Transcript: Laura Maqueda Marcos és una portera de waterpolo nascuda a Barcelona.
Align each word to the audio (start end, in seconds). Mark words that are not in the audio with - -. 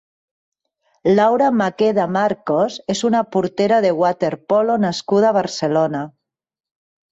Laura 1.19 1.49
Maqueda 1.57 2.05
Marcos 2.15 2.79
és 2.95 3.03
una 3.11 3.23
portera 3.37 3.79
de 3.87 3.93
waterpolo 4.01 4.81
nascuda 4.89 5.33
a 5.33 5.37
Barcelona. 5.41 6.05